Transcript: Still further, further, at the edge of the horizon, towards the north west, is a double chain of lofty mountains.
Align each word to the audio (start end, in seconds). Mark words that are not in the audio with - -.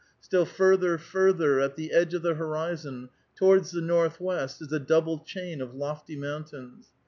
Still 0.19 0.47
further, 0.47 0.97
further, 0.97 1.59
at 1.59 1.75
the 1.75 1.91
edge 1.93 2.15
of 2.15 2.23
the 2.23 2.33
horizon, 2.33 3.09
towards 3.35 3.69
the 3.69 3.81
north 3.81 4.19
west, 4.19 4.59
is 4.59 4.71
a 4.73 4.79
double 4.79 5.19
chain 5.19 5.61
of 5.61 5.75
lofty 5.75 6.15
mountains. 6.15 6.87